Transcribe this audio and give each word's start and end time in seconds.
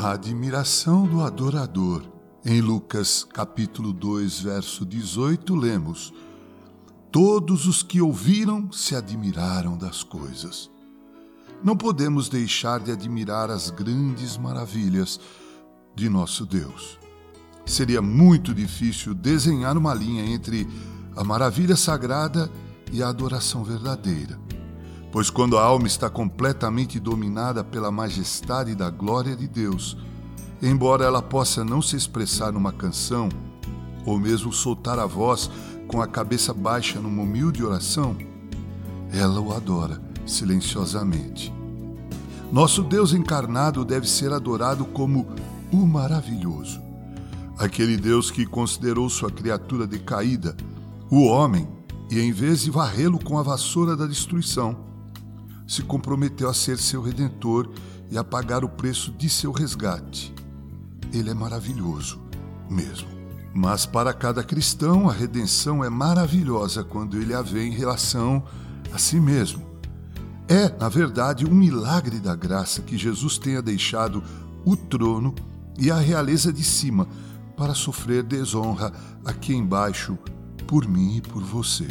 A 0.00 0.12
admiração 0.12 1.08
do 1.08 1.22
adorador. 1.22 2.04
Em 2.44 2.60
Lucas 2.60 3.24
capítulo 3.24 3.92
2, 3.92 4.38
verso 4.42 4.86
18, 4.86 5.56
lemos: 5.56 6.14
Todos 7.10 7.66
os 7.66 7.82
que 7.82 8.00
ouviram 8.00 8.70
se 8.70 8.94
admiraram 8.94 9.76
das 9.76 10.04
coisas. 10.04 10.70
Não 11.64 11.76
podemos 11.76 12.28
deixar 12.28 12.78
de 12.78 12.92
admirar 12.92 13.50
as 13.50 13.70
grandes 13.70 14.36
maravilhas 14.36 15.18
de 15.96 16.08
nosso 16.08 16.46
Deus. 16.46 16.96
Seria 17.66 18.00
muito 18.00 18.54
difícil 18.54 19.12
desenhar 19.12 19.76
uma 19.76 19.94
linha 19.94 20.24
entre 20.24 20.68
a 21.16 21.24
maravilha 21.24 21.74
sagrada 21.74 22.48
e 22.92 23.02
a 23.02 23.08
adoração 23.08 23.64
verdadeira. 23.64 24.38
Pois 25.10 25.30
quando 25.30 25.56
a 25.56 25.62
alma 25.62 25.86
está 25.86 26.10
completamente 26.10 27.00
dominada 27.00 27.64
pela 27.64 27.90
majestade 27.90 28.74
da 28.74 28.90
glória 28.90 29.34
de 29.34 29.48
Deus, 29.48 29.96
embora 30.60 31.04
ela 31.04 31.22
possa 31.22 31.64
não 31.64 31.80
se 31.80 31.96
expressar 31.96 32.52
numa 32.52 32.72
canção, 32.72 33.28
ou 34.04 34.18
mesmo 34.18 34.52
soltar 34.52 34.98
a 34.98 35.06
voz 35.06 35.50
com 35.86 36.02
a 36.02 36.06
cabeça 36.06 36.52
baixa 36.52 37.00
numa 37.00 37.22
humilde 37.22 37.64
oração, 37.64 38.16
ela 39.10 39.40
o 39.40 39.54
adora 39.54 40.00
silenciosamente. 40.26 41.52
Nosso 42.52 42.82
Deus 42.82 43.12
encarnado 43.12 43.84
deve 43.84 44.08
ser 44.08 44.32
adorado 44.32 44.84
como 44.84 45.26
o 45.72 45.86
maravilhoso. 45.86 46.80
Aquele 47.58 47.96
Deus 47.96 48.30
que 48.30 48.46
considerou 48.46 49.08
sua 49.08 49.30
criatura 49.30 49.86
decaída, 49.86 50.56
o 51.10 51.24
homem, 51.24 51.68
e 52.10 52.20
em 52.20 52.32
vez 52.32 52.62
de 52.62 52.70
varrê-lo 52.70 53.18
com 53.22 53.38
a 53.38 53.42
vassoura 53.42 53.96
da 53.96 54.06
destruição, 54.06 54.87
se 55.68 55.82
comprometeu 55.82 56.48
a 56.48 56.54
ser 56.54 56.78
seu 56.78 57.02
redentor 57.02 57.70
e 58.10 58.16
a 58.16 58.24
pagar 58.24 58.64
o 58.64 58.68
preço 58.68 59.12
de 59.12 59.28
seu 59.28 59.52
resgate. 59.52 60.34
Ele 61.12 61.28
é 61.28 61.34
maravilhoso 61.34 62.18
mesmo. 62.68 63.06
Mas 63.54 63.84
para 63.84 64.14
cada 64.14 64.42
cristão, 64.42 65.08
a 65.08 65.12
redenção 65.12 65.84
é 65.84 65.90
maravilhosa 65.90 66.82
quando 66.82 67.18
ele 67.18 67.34
a 67.34 67.42
vê 67.42 67.66
em 67.66 67.72
relação 67.72 68.42
a 68.92 68.98
si 68.98 69.20
mesmo. 69.20 69.66
É, 70.48 70.74
na 70.80 70.88
verdade, 70.88 71.44
um 71.44 71.54
milagre 71.54 72.18
da 72.18 72.34
graça 72.34 72.80
que 72.80 72.96
Jesus 72.96 73.36
tenha 73.36 73.60
deixado 73.60 74.22
o 74.64 74.74
trono 74.74 75.34
e 75.78 75.90
a 75.90 75.98
realeza 75.98 76.50
de 76.50 76.64
cima 76.64 77.06
para 77.56 77.74
sofrer 77.74 78.22
desonra 78.22 78.92
aqui 79.24 79.54
embaixo 79.54 80.16
por 80.66 80.88
mim 80.88 81.16
e 81.16 81.20
por 81.20 81.42
você. 81.42 81.88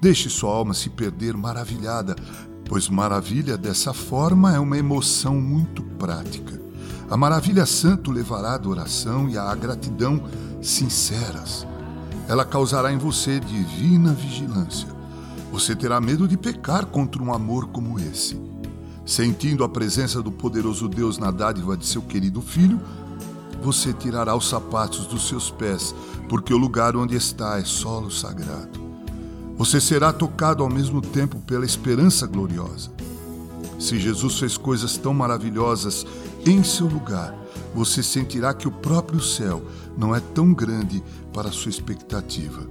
Deixe 0.00 0.28
sua 0.28 0.54
alma 0.54 0.74
se 0.74 0.90
perder 0.90 1.36
maravilhada 1.36 2.14
pois 2.68 2.88
maravilha 2.88 3.56
dessa 3.56 3.92
forma 3.92 4.54
é 4.54 4.58
uma 4.58 4.76
emoção 4.76 5.40
muito 5.40 5.82
prática. 5.82 6.60
A 7.08 7.16
maravilha 7.16 7.64
santo 7.64 8.10
levará 8.10 8.50
a 8.50 8.54
adoração 8.54 9.28
e 9.28 9.38
a 9.38 9.54
gratidão 9.54 10.22
sinceras. 10.60 11.66
Ela 12.28 12.44
causará 12.44 12.92
em 12.92 12.98
você 12.98 13.38
divina 13.38 14.12
vigilância. 14.12 14.88
Você 15.52 15.76
terá 15.76 16.00
medo 16.00 16.26
de 16.26 16.36
pecar 16.36 16.86
contra 16.86 17.22
um 17.22 17.32
amor 17.32 17.68
como 17.68 18.00
esse. 18.00 18.40
Sentindo 19.04 19.62
a 19.62 19.68
presença 19.68 20.20
do 20.20 20.32
poderoso 20.32 20.88
Deus 20.88 21.16
na 21.16 21.30
dádiva 21.30 21.76
de 21.76 21.86
seu 21.86 22.02
querido 22.02 22.42
filho, 22.42 22.80
você 23.62 23.92
tirará 23.92 24.34
os 24.34 24.48
sapatos 24.48 25.06
dos 25.06 25.28
seus 25.28 25.48
pés, 25.50 25.94
porque 26.28 26.52
o 26.52 26.58
lugar 26.58 26.96
onde 26.96 27.14
está 27.14 27.58
é 27.58 27.64
solo 27.64 28.10
sagrado. 28.10 28.85
Você 29.56 29.80
será 29.80 30.12
tocado 30.12 30.62
ao 30.62 30.68
mesmo 30.68 31.00
tempo 31.00 31.38
pela 31.40 31.64
esperança 31.64 32.26
gloriosa. 32.26 32.90
Se 33.78 33.98
Jesus 33.98 34.38
fez 34.38 34.56
coisas 34.58 34.98
tão 34.98 35.14
maravilhosas 35.14 36.06
em 36.44 36.62
seu 36.62 36.86
lugar, 36.86 37.34
você 37.74 38.02
sentirá 38.02 38.52
que 38.52 38.68
o 38.68 38.72
próprio 38.72 39.20
céu 39.20 39.62
não 39.96 40.14
é 40.14 40.20
tão 40.20 40.52
grande 40.52 41.02
para 41.32 41.50
sua 41.50 41.70
expectativa. 41.70 42.66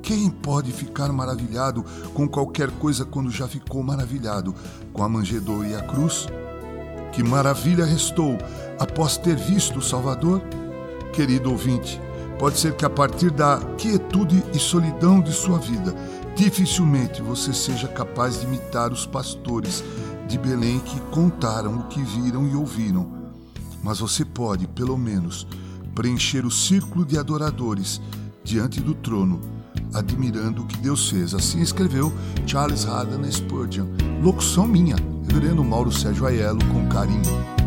Quem 0.00 0.30
pode 0.30 0.72
ficar 0.72 1.12
maravilhado 1.12 1.84
com 2.14 2.28
qualquer 2.28 2.70
coisa 2.70 3.04
quando 3.04 3.30
já 3.30 3.48
ficou 3.48 3.82
maravilhado 3.82 4.54
com 4.92 5.02
a 5.02 5.08
manjedoura 5.08 5.68
e 5.68 5.74
a 5.74 5.82
cruz? 5.82 6.26
Que 7.12 7.22
maravilha 7.22 7.84
restou 7.84 8.38
após 8.78 9.16
ter 9.16 9.36
visto 9.36 9.78
o 9.78 9.82
Salvador? 9.82 10.40
Querido 11.12 11.50
ouvinte, 11.50 12.00
Pode 12.42 12.58
ser 12.58 12.74
que 12.74 12.84
a 12.84 12.90
partir 12.90 13.30
da 13.30 13.56
quietude 13.78 14.42
e 14.52 14.58
solidão 14.58 15.20
de 15.20 15.32
sua 15.32 15.60
vida, 15.60 15.94
dificilmente 16.34 17.22
você 17.22 17.52
seja 17.52 17.86
capaz 17.86 18.40
de 18.40 18.46
imitar 18.46 18.90
os 18.90 19.06
pastores 19.06 19.84
de 20.26 20.36
Belém 20.38 20.80
que 20.80 20.98
contaram 21.12 21.76
o 21.76 21.84
que 21.84 22.02
viram 22.02 22.48
e 22.48 22.56
ouviram. 22.56 23.06
Mas 23.80 24.00
você 24.00 24.24
pode, 24.24 24.66
pelo 24.66 24.98
menos, 24.98 25.46
preencher 25.94 26.44
o 26.44 26.50
círculo 26.50 27.04
de 27.04 27.16
adoradores 27.16 28.00
diante 28.42 28.80
do 28.80 28.92
trono, 28.92 29.40
admirando 29.94 30.62
o 30.62 30.66
que 30.66 30.78
Deus 30.78 31.08
fez. 31.08 31.34
Assim 31.34 31.60
escreveu 31.60 32.12
Charles 32.44 32.84
Haddon 32.84 33.22
Spurgeon. 33.30 33.86
Locução 34.20 34.66
minha, 34.66 34.96
Reverendo 35.28 35.62
Mauro 35.62 35.92
Sérgio 35.92 36.26
Aiello, 36.26 36.58
com 36.72 36.88
carinho. 36.88 37.61